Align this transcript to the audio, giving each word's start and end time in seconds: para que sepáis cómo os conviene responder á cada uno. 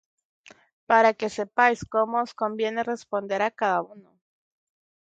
para 0.89 1.15
que 1.17 1.33
sepáis 1.37 1.79
cómo 1.93 2.15
os 2.25 2.31
conviene 2.41 2.89
responder 2.93 3.41
á 3.47 3.51
cada 3.59 3.79
uno. 3.95 4.11